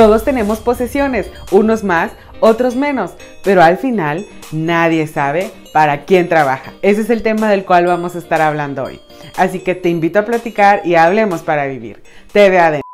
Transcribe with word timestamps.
Todos 0.00 0.24
tenemos 0.24 0.60
posesiones, 0.60 1.30
unos 1.50 1.84
más, 1.84 2.12
otros 2.40 2.74
menos, 2.74 3.10
pero 3.44 3.62
al 3.62 3.76
final 3.76 4.24
nadie 4.50 5.06
sabe 5.06 5.50
para 5.74 6.06
quién 6.06 6.26
trabaja. 6.26 6.72
Ese 6.80 7.02
es 7.02 7.10
el 7.10 7.22
tema 7.22 7.50
del 7.50 7.66
cual 7.66 7.84
vamos 7.84 8.16
a 8.16 8.18
estar 8.18 8.40
hablando 8.40 8.84
hoy. 8.84 8.98
Así 9.36 9.58
que 9.58 9.74
te 9.74 9.90
invito 9.90 10.18
a 10.18 10.24
platicar 10.24 10.80
y 10.86 10.94
hablemos 10.94 11.42
para 11.42 11.66
vivir. 11.66 12.02
Te 12.32 12.48
veo 12.48 12.62
adentro. 12.62 12.89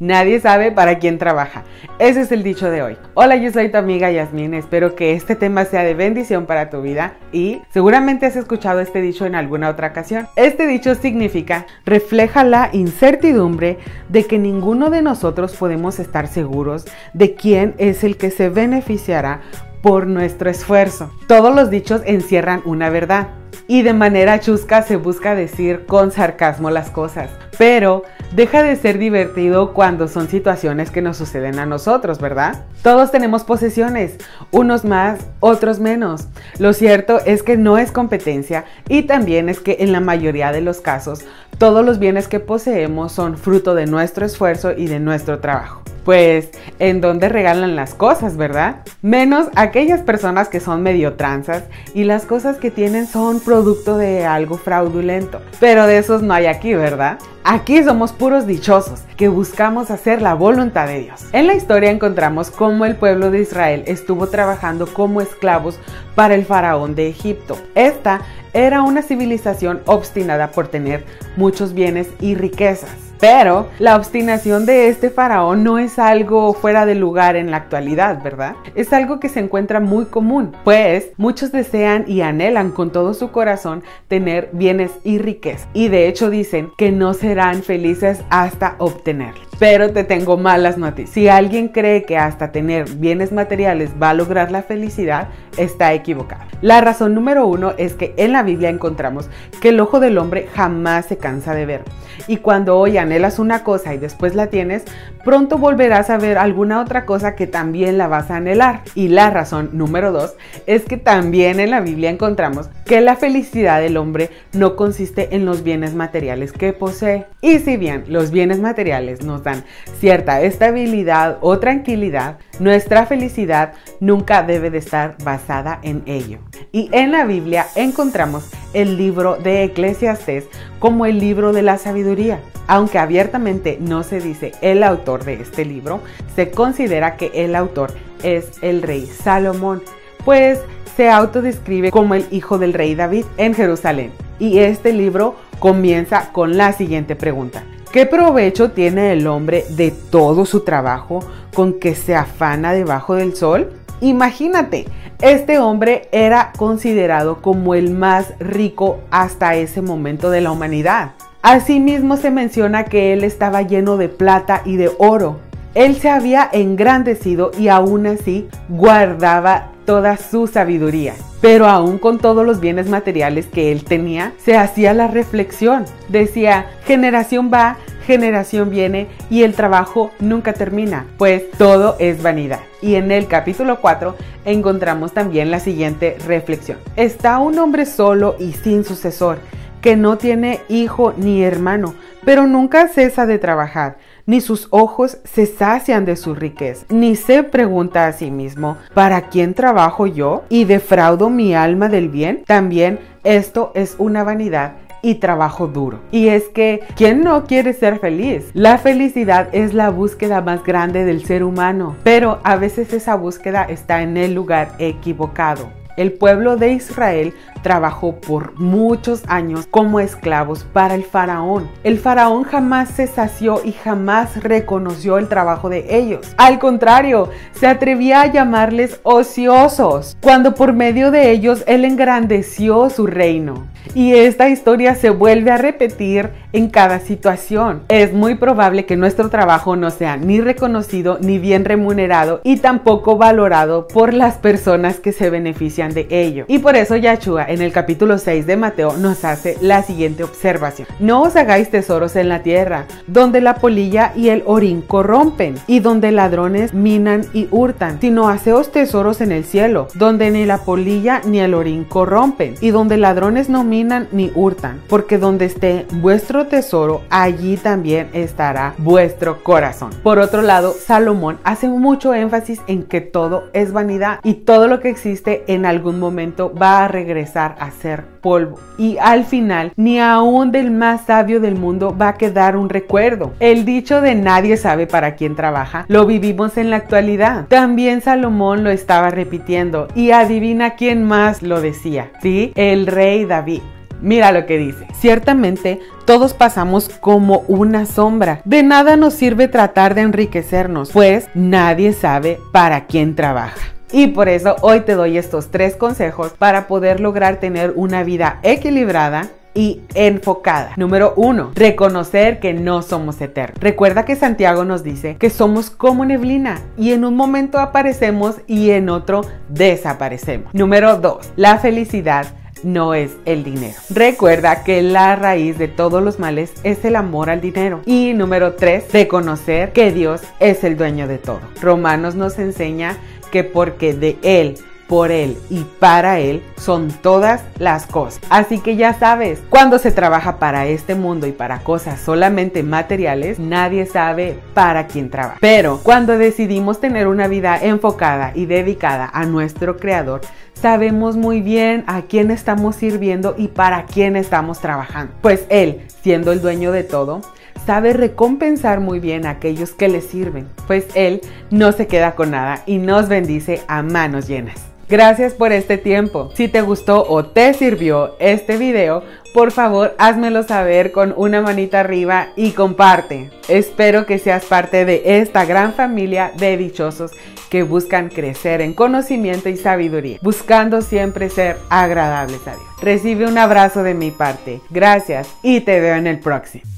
Nadie 0.00 0.40
sabe 0.40 0.72
para 0.72 0.98
quién 0.98 1.18
trabaja. 1.18 1.62
Ese 2.00 2.22
es 2.22 2.32
el 2.32 2.42
dicho 2.42 2.68
de 2.68 2.82
hoy. 2.82 2.96
Hola, 3.14 3.36
yo 3.36 3.52
soy 3.52 3.70
tu 3.70 3.78
amiga 3.78 4.10
Yasmin. 4.10 4.52
Espero 4.54 4.96
que 4.96 5.12
este 5.12 5.36
tema 5.36 5.64
sea 5.66 5.84
de 5.84 5.94
bendición 5.94 6.46
para 6.46 6.68
tu 6.68 6.82
vida 6.82 7.14
y 7.30 7.62
seguramente 7.72 8.26
has 8.26 8.34
escuchado 8.34 8.80
este 8.80 9.00
dicho 9.00 9.24
en 9.24 9.36
alguna 9.36 9.70
otra 9.70 9.88
ocasión. 9.88 10.26
Este 10.34 10.66
dicho 10.66 10.96
significa 10.96 11.66
refleja 11.86 12.42
la 12.42 12.70
incertidumbre 12.72 13.78
de 14.08 14.24
que 14.24 14.38
ninguno 14.38 14.90
de 14.90 15.00
nosotros 15.00 15.54
podemos 15.54 16.00
estar 16.00 16.26
seguros 16.26 16.86
de 17.12 17.34
quién 17.34 17.76
es 17.78 18.02
el 18.02 18.16
que 18.16 18.32
se 18.32 18.48
beneficiará 18.48 19.42
por 19.80 20.08
nuestro 20.08 20.50
esfuerzo. 20.50 21.12
Todos 21.28 21.54
los 21.54 21.70
dichos 21.70 22.02
encierran 22.04 22.62
una 22.64 22.90
verdad 22.90 23.28
y 23.68 23.82
de 23.82 23.92
manera 23.92 24.40
chusca 24.40 24.82
se 24.82 24.96
busca 24.96 25.34
decir 25.34 25.86
con 25.86 26.10
sarcasmo 26.10 26.70
las 26.70 26.90
cosas. 26.90 27.30
Pero 27.58 28.02
deja 28.34 28.62
de 28.62 28.76
ser 28.76 28.98
divertido 28.98 29.72
cuando 29.72 30.08
son 30.08 30.28
situaciones 30.28 30.90
que 30.90 31.02
nos 31.02 31.16
suceden 31.16 31.58
a 31.58 31.66
nosotros, 31.66 32.18
¿verdad? 32.20 32.64
Todos 32.82 33.10
tenemos 33.10 33.44
posesiones, 33.44 34.18
unos 34.50 34.84
más, 34.84 35.20
otros 35.40 35.78
menos. 35.78 36.26
Lo 36.58 36.72
cierto 36.72 37.20
es 37.24 37.42
que 37.42 37.56
no 37.56 37.78
es 37.78 37.92
competencia 37.92 38.64
y 38.88 39.02
también 39.02 39.48
es 39.48 39.60
que 39.60 39.76
en 39.80 39.92
la 39.92 40.00
mayoría 40.00 40.52
de 40.52 40.60
los 40.60 40.80
casos 40.80 41.24
todos 41.58 41.84
los 41.84 42.00
bienes 42.00 42.26
que 42.26 42.40
poseemos 42.40 43.12
son 43.12 43.38
fruto 43.38 43.74
de 43.74 43.86
nuestro 43.86 44.26
esfuerzo 44.26 44.72
y 44.72 44.88
de 44.88 44.98
nuestro 44.98 45.38
trabajo 45.38 45.82
pues 46.04 46.50
en 46.78 47.00
donde 47.00 47.30
regalan 47.30 47.76
las 47.76 47.94
cosas, 47.94 48.36
¿verdad? 48.36 48.82
Menos 49.00 49.46
aquellas 49.56 50.02
personas 50.02 50.48
que 50.48 50.60
son 50.60 50.82
medio 50.82 51.14
tranzas 51.14 51.64
y 51.94 52.04
las 52.04 52.26
cosas 52.26 52.58
que 52.58 52.70
tienen 52.70 53.06
son 53.06 53.40
producto 53.40 53.96
de 53.96 54.26
algo 54.26 54.58
fraudulento. 54.58 55.40
Pero 55.60 55.86
de 55.86 55.96
esos 55.96 56.22
no 56.22 56.34
hay 56.34 56.44
aquí, 56.44 56.74
¿verdad? 56.74 57.18
Aquí 57.46 57.84
somos 57.84 58.14
puros 58.14 58.46
dichosos 58.46 59.02
que 59.18 59.28
buscamos 59.28 59.90
hacer 59.90 60.22
la 60.22 60.32
voluntad 60.32 60.86
de 60.86 61.00
Dios. 61.00 61.26
En 61.32 61.46
la 61.46 61.54
historia 61.54 61.90
encontramos 61.90 62.50
cómo 62.50 62.86
el 62.86 62.96
pueblo 62.96 63.30
de 63.30 63.42
Israel 63.42 63.84
estuvo 63.86 64.28
trabajando 64.28 64.86
como 64.86 65.20
esclavos 65.20 65.78
para 66.14 66.34
el 66.34 66.46
faraón 66.46 66.94
de 66.94 67.06
Egipto. 67.06 67.58
Esta 67.74 68.22
era 68.54 68.80
una 68.80 69.02
civilización 69.02 69.82
obstinada 69.84 70.52
por 70.52 70.68
tener 70.68 71.04
muchos 71.36 71.74
bienes 71.74 72.08
y 72.18 72.34
riquezas. 72.34 73.03
Pero 73.24 73.68
la 73.78 73.96
obstinación 73.96 74.66
de 74.66 74.88
este 74.88 75.08
faraón 75.08 75.64
no 75.64 75.78
es 75.78 75.98
algo 75.98 76.52
fuera 76.52 76.84
de 76.84 76.94
lugar 76.94 77.36
en 77.36 77.50
la 77.50 77.56
actualidad, 77.56 78.22
¿verdad? 78.22 78.54
Es 78.74 78.92
algo 78.92 79.18
que 79.18 79.30
se 79.30 79.40
encuentra 79.40 79.80
muy 79.80 80.04
común, 80.04 80.52
pues 80.62 81.08
muchos 81.16 81.50
desean 81.50 82.04
y 82.06 82.20
anhelan 82.20 82.70
con 82.70 82.92
todo 82.92 83.14
su 83.14 83.30
corazón 83.30 83.82
tener 84.08 84.50
bienes 84.52 84.90
y 85.04 85.16
riqueza. 85.16 85.66
Y 85.72 85.88
de 85.88 86.06
hecho 86.06 86.28
dicen 86.28 86.70
que 86.76 86.92
no 86.92 87.14
serán 87.14 87.62
felices 87.62 88.20
hasta 88.28 88.74
obtenerlos. 88.76 89.48
Pero 89.58 89.90
te 89.92 90.04
tengo 90.04 90.36
malas 90.36 90.76
noticias. 90.76 91.14
Si 91.14 91.28
alguien 91.28 91.68
cree 91.68 92.02
que 92.02 92.18
hasta 92.18 92.52
tener 92.52 92.90
bienes 92.90 93.32
materiales 93.32 93.90
va 94.02 94.10
a 94.10 94.14
lograr 94.14 94.50
la 94.50 94.62
felicidad, 94.62 95.28
está 95.56 95.94
equivocado. 95.94 96.42
La 96.60 96.82
razón 96.82 97.14
número 97.14 97.46
uno 97.46 97.72
es 97.78 97.94
que 97.94 98.12
en 98.18 98.32
la 98.32 98.42
Biblia 98.42 98.68
encontramos 98.68 99.30
que 99.62 99.70
el 99.70 99.80
ojo 99.80 100.00
del 100.00 100.18
hombre 100.18 100.48
jamás 100.54 101.06
se 101.06 101.16
cansa 101.16 101.54
de 101.54 101.66
ver. 101.66 101.84
Y 102.26 102.38
cuando 102.38 102.78
hoy 102.78 102.98
anhelas 103.14 103.38
una 103.38 103.62
cosa 103.62 103.94
y 103.94 103.98
después 103.98 104.34
la 104.34 104.48
tienes, 104.48 104.82
pronto 105.24 105.56
volverás 105.56 106.10
a 106.10 106.18
ver 106.18 106.36
alguna 106.36 106.80
otra 106.80 107.06
cosa 107.06 107.36
que 107.36 107.46
también 107.46 107.96
la 107.96 108.08
vas 108.08 108.30
a 108.30 108.36
anhelar. 108.36 108.82
Y 108.96 109.08
la 109.08 109.30
razón 109.30 109.70
número 109.72 110.10
dos 110.10 110.34
es 110.66 110.84
que 110.84 110.96
también 110.96 111.60
en 111.60 111.70
la 111.70 111.80
Biblia 111.80 112.10
encontramos 112.10 112.68
que 112.84 113.00
la 113.00 113.14
felicidad 113.14 113.80
del 113.80 113.96
hombre 113.96 114.30
no 114.52 114.74
consiste 114.74 115.36
en 115.36 115.44
los 115.44 115.62
bienes 115.62 115.94
materiales 115.94 116.52
que 116.52 116.72
posee. 116.72 117.26
Y 117.40 117.60
si 117.60 117.76
bien 117.76 118.04
los 118.08 118.32
bienes 118.32 118.58
materiales 118.58 119.24
nos 119.24 119.44
dan 119.44 119.64
cierta 120.00 120.42
estabilidad 120.42 121.38
o 121.40 121.60
tranquilidad, 121.60 122.38
nuestra 122.60 123.06
felicidad 123.06 123.74
nunca 124.00 124.42
debe 124.42 124.70
de 124.70 124.78
estar 124.78 125.16
basada 125.24 125.78
en 125.82 126.02
ello. 126.06 126.38
Y 126.72 126.88
en 126.92 127.12
la 127.12 127.24
Biblia 127.24 127.66
encontramos 127.74 128.50
el 128.72 128.96
libro 128.96 129.36
de 129.36 129.64
Eclesiastes 129.64 130.44
como 130.78 131.06
el 131.06 131.18
libro 131.18 131.52
de 131.52 131.62
la 131.62 131.78
sabiduría. 131.78 132.40
Aunque 132.66 132.98
abiertamente 132.98 133.78
no 133.80 134.02
se 134.02 134.20
dice 134.20 134.52
el 134.62 134.82
autor 134.82 135.24
de 135.24 135.34
este 135.34 135.64
libro, 135.64 136.00
se 136.34 136.50
considera 136.50 137.16
que 137.16 137.30
el 137.34 137.54
autor 137.54 137.92
es 138.22 138.46
el 138.62 138.82
rey 138.82 139.06
Salomón, 139.06 139.82
pues 140.24 140.60
se 140.96 141.10
autodescribe 141.10 141.90
como 141.90 142.14
el 142.14 142.26
hijo 142.30 142.58
del 142.58 142.72
rey 142.72 142.94
David 142.94 143.24
en 143.36 143.54
Jerusalén. 143.54 144.12
Y 144.38 144.58
este 144.58 144.92
libro 144.92 145.36
comienza 145.58 146.32
con 146.32 146.56
la 146.56 146.72
siguiente 146.72 147.16
pregunta. 147.16 147.64
¿Qué 147.94 148.06
provecho 148.06 148.72
tiene 148.72 149.12
el 149.12 149.24
hombre 149.28 149.64
de 149.68 149.92
todo 149.92 150.46
su 150.46 150.64
trabajo 150.64 151.20
con 151.54 151.78
que 151.78 151.94
se 151.94 152.16
afana 152.16 152.72
debajo 152.72 153.14
del 153.14 153.36
sol? 153.36 153.70
Imagínate, 154.00 154.86
este 155.20 155.60
hombre 155.60 156.08
era 156.10 156.50
considerado 156.56 157.40
como 157.40 157.76
el 157.76 157.92
más 157.92 158.34
rico 158.40 158.98
hasta 159.12 159.54
ese 159.54 159.80
momento 159.80 160.30
de 160.30 160.40
la 160.40 160.50
humanidad. 160.50 161.12
Asimismo 161.40 162.16
se 162.16 162.32
menciona 162.32 162.84
que 162.84 163.12
él 163.12 163.22
estaba 163.22 163.62
lleno 163.62 163.96
de 163.96 164.08
plata 164.08 164.62
y 164.64 164.74
de 164.74 164.90
oro. 164.98 165.38
Él 165.76 165.94
se 165.94 166.10
había 166.10 166.50
engrandecido 166.52 167.52
y 167.56 167.68
aún 167.68 168.08
así 168.08 168.48
guardaba 168.68 169.68
toda 169.84 170.16
su 170.16 170.46
sabiduría. 170.46 171.14
Pero 171.40 171.66
aún 171.66 171.98
con 171.98 172.18
todos 172.18 172.44
los 172.44 172.60
bienes 172.60 172.88
materiales 172.88 173.46
que 173.46 173.72
él 173.72 173.84
tenía, 173.84 174.32
se 174.38 174.56
hacía 174.56 174.94
la 174.94 175.08
reflexión. 175.08 175.84
Decía, 176.08 176.66
generación 176.84 177.50
va, 177.52 177.76
generación 178.06 178.70
viene 178.70 179.08
y 179.30 179.42
el 179.42 179.54
trabajo 179.54 180.10
nunca 180.20 180.52
termina, 180.52 181.06
pues 181.18 181.50
todo 181.52 181.96
es 181.98 182.22
vanidad. 182.22 182.60
Y 182.80 182.94
en 182.94 183.10
el 183.10 183.26
capítulo 183.26 183.80
4 183.80 184.16
encontramos 184.44 185.12
también 185.12 185.50
la 185.50 185.60
siguiente 185.60 186.16
reflexión. 186.26 186.78
Está 186.96 187.38
un 187.38 187.58
hombre 187.58 187.86
solo 187.86 188.36
y 188.38 188.52
sin 188.52 188.84
sucesor, 188.84 189.38
que 189.80 189.96
no 189.96 190.16
tiene 190.16 190.60
hijo 190.68 191.12
ni 191.16 191.42
hermano, 191.42 191.94
pero 192.24 192.46
nunca 192.46 192.88
cesa 192.88 193.26
de 193.26 193.38
trabajar 193.38 193.96
ni 194.26 194.40
sus 194.40 194.68
ojos 194.70 195.18
se 195.24 195.46
sacian 195.46 196.04
de 196.04 196.16
su 196.16 196.34
riqueza, 196.34 196.86
ni 196.88 197.16
se 197.16 197.42
pregunta 197.42 198.06
a 198.06 198.12
sí 198.12 198.30
mismo, 198.30 198.76
¿para 198.94 199.28
quién 199.28 199.54
trabajo 199.54 200.06
yo 200.06 200.44
y 200.48 200.64
defraudo 200.64 201.30
mi 201.30 201.54
alma 201.54 201.88
del 201.88 202.08
bien? 202.08 202.42
También 202.46 202.98
esto 203.22 203.72
es 203.74 203.96
una 203.98 204.24
vanidad 204.24 204.74
y 205.02 205.16
trabajo 205.16 205.66
duro. 205.66 206.00
Y 206.10 206.28
es 206.28 206.44
que, 206.44 206.80
¿quién 206.96 207.22
no 207.22 207.44
quiere 207.44 207.74
ser 207.74 207.98
feliz? 207.98 208.50
La 208.54 208.78
felicidad 208.78 209.48
es 209.52 209.74
la 209.74 209.90
búsqueda 209.90 210.40
más 210.40 210.64
grande 210.64 211.04
del 211.04 211.26
ser 211.26 211.44
humano, 211.44 211.94
pero 212.02 212.40
a 212.42 212.56
veces 212.56 212.92
esa 212.94 213.14
búsqueda 213.14 213.64
está 213.64 214.00
en 214.00 214.16
el 214.16 214.34
lugar 214.34 214.72
equivocado. 214.78 215.68
El 215.98 216.12
pueblo 216.12 216.56
de 216.56 216.72
Israel 216.72 217.34
trabajó 217.64 218.20
por 218.20 218.56
muchos 218.60 219.22
años 219.26 219.66
como 219.68 219.98
esclavos 219.98 220.64
para 220.72 220.94
el 220.94 221.02
faraón. 221.02 221.68
El 221.82 221.98
faraón 221.98 222.44
jamás 222.44 222.90
se 222.90 223.08
sació 223.08 223.60
y 223.64 223.72
jamás 223.72 224.44
reconoció 224.44 225.18
el 225.18 225.28
trabajo 225.28 225.70
de 225.70 225.96
ellos. 225.98 226.34
Al 226.36 226.60
contrario, 226.60 227.30
se 227.52 227.66
atrevía 227.66 228.20
a 228.20 228.26
llamarles 228.26 229.00
ociosos, 229.02 230.16
cuando 230.20 230.54
por 230.54 230.74
medio 230.74 231.10
de 231.10 231.30
ellos 231.30 231.64
él 231.66 231.84
engrandeció 231.84 232.90
su 232.90 233.06
reino. 233.06 233.66
Y 233.94 234.14
esta 234.14 234.48
historia 234.48 234.94
se 234.94 235.10
vuelve 235.10 235.50
a 235.50 235.58
repetir 235.58 236.30
en 236.52 236.68
cada 236.68 237.00
situación. 237.00 237.82
Es 237.88 238.12
muy 238.12 238.36
probable 238.36 238.86
que 238.86 238.96
nuestro 238.96 239.28
trabajo 239.28 239.76
no 239.76 239.90
sea 239.90 240.16
ni 240.16 240.40
reconocido 240.40 241.18
ni 241.20 241.38
bien 241.38 241.64
remunerado 241.64 242.40
y 242.44 242.56
tampoco 242.56 243.16
valorado 243.16 243.86
por 243.88 244.14
las 244.14 244.36
personas 244.36 245.00
que 245.00 245.12
se 245.12 245.30
benefician 245.30 245.92
de 245.92 246.06
ello. 246.10 246.44
Y 246.48 246.60
por 246.60 246.76
eso 246.76 246.96
Yahshua 246.96 247.44
en 247.54 247.62
el 247.62 247.72
capítulo 247.72 248.18
6 248.18 248.46
de 248.46 248.56
Mateo 248.56 248.96
nos 248.96 249.24
hace 249.24 249.56
la 249.60 249.82
siguiente 249.82 250.24
observación. 250.24 250.88
No 250.98 251.22
os 251.22 251.36
hagáis 251.36 251.70
tesoros 251.70 252.16
en 252.16 252.28
la 252.28 252.42
tierra, 252.42 252.86
donde 253.06 253.40
la 253.40 253.54
polilla 253.54 254.12
y 254.14 254.28
el 254.28 254.42
orín 254.44 254.82
corrompen 254.82 255.54
y 255.66 255.80
donde 255.80 256.10
ladrones 256.10 256.74
minan 256.74 257.24
y 257.32 257.48
hurtan, 257.50 258.00
sino 258.00 258.28
haceos 258.28 258.72
tesoros 258.72 259.20
en 259.20 259.32
el 259.32 259.44
cielo, 259.44 259.88
donde 259.94 260.30
ni 260.30 260.44
la 260.44 260.58
polilla 260.58 261.20
ni 261.24 261.38
el 261.38 261.54
orín 261.54 261.84
corrompen 261.84 262.56
y 262.60 262.70
donde 262.70 262.96
ladrones 262.96 263.48
no 263.48 263.62
minan 263.62 264.08
ni 264.10 264.32
hurtan, 264.34 264.80
porque 264.88 265.18
donde 265.18 265.46
esté 265.46 265.86
vuestro 265.94 266.46
tesoro, 266.46 267.02
allí 267.08 267.56
también 267.56 268.08
estará 268.12 268.74
vuestro 268.78 269.42
corazón. 269.44 269.90
Por 270.02 270.18
otro 270.18 270.42
lado, 270.42 270.72
Salomón 270.72 271.38
hace 271.44 271.68
mucho 271.68 272.14
énfasis 272.14 272.60
en 272.66 272.82
que 272.82 273.00
todo 273.00 273.44
es 273.52 273.72
vanidad 273.72 274.18
y 274.24 274.34
todo 274.34 274.66
lo 274.66 274.80
que 274.80 274.90
existe 274.90 275.44
en 275.46 275.66
algún 275.66 276.00
momento 276.00 276.52
va 276.52 276.84
a 276.84 276.88
regresar 276.88 277.43
a 277.52 277.70
ser 277.70 278.04
polvo. 278.20 278.58
Y 278.78 278.96
al 278.98 279.24
final, 279.24 279.72
ni 279.76 280.00
aún 280.00 280.52
del 280.52 280.70
más 280.70 281.06
sabio 281.06 281.40
del 281.40 281.56
mundo 281.56 281.96
va 281.96 282.08
a 282.08 282.14
quedar 282.14 282.56
un 282.56 282.68
recuerdo. 282.68 283.32
El 283.40 283.64
dicho 283.64 284.00
de 284.00 284.14
nadie 284.14 284.56
sabe 284.56 284.86
para 284.86 285.14
quién 285.14 285.36
trabaja 285.36 285.84
lo 285.88 286.06
vivimos 286.06 286.56
en 286.56 286.70
la 286.70 286.76
actualidad. 286.76 287.46
También 287.48 288.00
Salomón 288.00 288.64
lo 288.64 288.70
estaba 288.70 289.10
repitiendo 289.10 289.88
y 289.94 290.10
adivina 290.10 290.74
quién 290.74 291.04
más 291.04 291.42
lo 291.42 291.60
decía, 291.60 292.10
¿sí? 292.22 292.52
El 292.54 292.86
rey 292.86 293.24
David. 293.24 293.60
Mira 294.00 294.32
lo 294.32 294.44
que 294.44 294.58
dice. 294.58 294.86
Ciertamente, 294.92 295.80
todos 296.04 296.34
pasamos 296.34 296.90
como 297.00 297.44
una 297.48 297.86
sombra. 297.86 298.42
De 298.44 298.62
nada 298.62 298.96
nos 298.96 299.14
sirve 299.14 299.48
tratar 299.48 299.94
de 299.94 300.02
enriquecernos, 300.02 300.90
pues 300.90 301.28
nadie 301.34 301.92
sabe 301.92 302.38
para 302.52 302.86
quién 302.86 303.14
trabaja. 303.14 303.73
Y 303.94 304.08
por 304.08 304.28
eso 304.28 304.56
hoy 304.60 304.80
te 304.80 304.94
doy 304.94 305.16
estos 305.16 305.52
tres 305.52 305.76
consejos 305.76 306.32
para 306.36 306.66
poder 306.66 306.98
lograr 306.98 307.36
tener 307.36 307.74
una 307.76 308.02
vida 308.02 308.40
equilibrada 308.42 309.28
y 309.54 309.82
enfocada. 309.94 310.72
Número 310.76 311.14
uno, 311.14 311.52
reconocer 311.54 312.40
que 312.40 312.54
no 312.54 312.82
somos 312.82 313.20
eternos. 313.20 313.60
Recuerda 313.60 314.04
que 314.04 314.16
Santiago 314.16 314.64
nos 314.64 314.82
dice 314.82 315.14
que 315.16 315.30
somos 315.30 315.70
como 315.70 316.04
neblina 316.04 316.60
y 316.76 316.90
en 316.90 317.04
un 317.04 317.14
momento 317.14 317.60
aparecemos 317.60 318.38
y 318.48 318.70
en 318.70 318.88
otro 318.88 319.20
desaparecemos. 319.48 320.52
Número 320.52 320.96
dos, 320.96 321.30
la 321.36 321.58
felicidad 321.58 322.26
no 322.64 322.94
es 322.94 323.12
el 323.26 323.44
dinero. 323.44 323.74
Recuerda 323.90 324.64
que 324.64 324.82
la 324.82 325.16
raíz 325.16 325.58
de 325.58 325.68
todos 325.68 326.02
los 326.02 326.18
males 326.18 326.52
es 326.64 326.84
el 326.84 326.96
amor 326.96 327.30
al 327.30 327.40
dinero. 327.40 327.82
Y 327.86 328.12
número 328.14 328.54
tres, 328.54 328.92
reconocer 328.92 329.72
que 329.72 329.92
Dios 329.92 330.22
es 330.40 330.64
el 330.64 330.76
dueño 330.76 331.06
de 331.06 331.18
todo. 331.18 331.40
Romanos 331.60 332.14
nos 332.14 332.38
enseña 332.38 332.96
que 333.34 333.42
porque 333.42 333.94
de 333.94 334.16
Él 334.22 334.54
por 334.86 335.10
Él 335.10 335.36
y 335.50 335.64
para 335.80 336.20
Él 336.20 336.40
son 336.56 336.92
todas 337.02 337.42
las 337.58 337.84
cosas. 337.84 338.20
Así 338.30 338.60
que 338.60 338.76
ya 338.76 338.94
sabes, 338.94 339.42
cuando 339.50 339.80
se 339.80 339.90
trabaja 339.90 340.38
para 340.38 340.68
este 340.68 340.94
mundo 340.94 341.26
y 341.26 341.32
para 341.32 341.58
cosas 341.64 341.98
solamente 341.98 342.62
materiales, 342.62 343.40
nadie 343.40 343.86
sabe 343.86 344.38
para 344.54 344.86
quién 344.86 345.10
trabaja. 345.10 345.38
Pero 345.40 345.80
cuando 345.82 346.16
decidimos 346.16 346.78
tener 346.78 347.08
una 347.08 347.26
vida 347.26 347.58
enfocada 347.60 348.30
y 348.36 348.46
dedicada 348.46 349.10
a 349.12 349.24
nuestro 349.24 349.78
Creador, 349.78 350.20
sabemos 350.52 351.16
muy 351.16 351.40
bien 351.40 351.82
a 351.88 352.02
quién 352.02 352.30
estamos 352.30 352.76
sirviendo 352.76 353.34
y 353.36 353.48
para 353.48 353.86
quién 353.86 354.14
estamos 354.14 354.60
trabajando. 354.60 355.12
Pues 355.22 355.44
Él, 355.48 355.80
siendo 356.04 356.30
el 356.30 356.40
dueño 356.40 356.70
de 356.70 356.84
todo, 356.84 357.20
sabe 357.66 357.92
recompensar 357.92 358.80
muy 358.80 359.00
bien 359.00 359.26
a 359.26 359.30
aquellos 359.30 359.72
que 359.72 359.88
le 359.88 360.00
sirven, 360.00 360.48
pues 360.66 360.86
Él 360.94 361.20
no 361.50 361.72
se 361.72 361.86
queda 361.86 362.14
con 362.14 362.30
nada 362.30 362.62
y 362.66 362.78
nos 362.78 363.08
bendice 363.08 363.62
a 363.68 363.82
manos 363.82 364.28
llenas. 364.28 364.74
Gracias 364.88 365.32
por 365.32 365.52
este 365.52 365.78
tiempo. 365.78 366.30
Si 366.34 366.46
te 366.46 366.60
gustó 366.60 367.06
o 367.08 367.24
te 367.24 367.54
sirvió 367.54 368.16
este 368.18 368.58
video, 368.58 369.02
por 369.32 369.50
favor 369.50 369.94
házmelo 369.98 370.42
saber 370.42 370.92
con 370.92 371.14
una 371.16 371.40
manita 371.40 371.80
arriba 371.80 372.28
y 372.36 372.50
comparte. 372.50 373.30
Espero 373.48 374.04
que 374.04 374.18
seas 374.18 374.44
parte 374.44 374.84
de 374.84 375.02
esta 375.20 375.46
gran 375.46 375.72
familia 375.72 376.32
de 376.36 376.56
dichosos 376.58 377.12
que 377.48 377.62
buscan 377.62 378.10
crecer 378.10 378.60
en 378.60 378.74
conocimiento 378.74 379.48
y 379.48 379.56
sabiduría, 379.56 380.18
buscando 380.20 380.82
siempre 380.82 381.30
ser 381.30 381.56
agradables 381.70 382.46
a 382.46 382.52
Dios. 382.52 382.66
Recibe 382.82 383.26
un 383.26 383.38
abrazo 383.38 383.82
de 383.82 383.94
mi 383.94 384.10
parte. 384.10 384.60
Gracias 384.70 385.28
y 385.42 385.60
te 385.60 385.80
veo 385.80 385.96
en 385.96 386.06
el 386.06 386.20
próximo. 386.20 386.73